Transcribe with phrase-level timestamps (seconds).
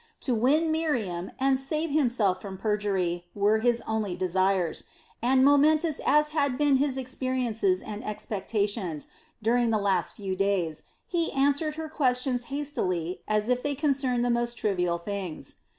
[0.21, 4.85] To win Miriam and save himself from perjury were his only desires,
[5.21, 9.09] and momentous as had been his experiences and expectations,
[9.43, 14.31] during the last few days, he answered her questions hastily, as if they concerned the
[14.31, 15.57] most trivial things.